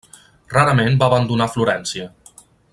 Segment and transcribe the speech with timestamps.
[0.53, 2.11] Rarament va abandonar Florència.